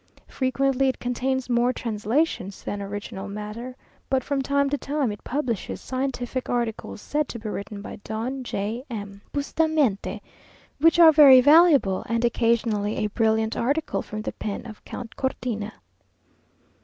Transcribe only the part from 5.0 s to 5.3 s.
it